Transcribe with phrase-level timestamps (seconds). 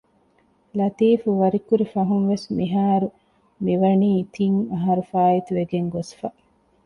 [0.77, 3.07] ލަތީފްވަރިކުރި ފަހުންވެސް މިހާރު
[3.65, 6.27] މިވަނީ ތިން އަހަރު ފާއިތުވެގެން ގޮސްފަ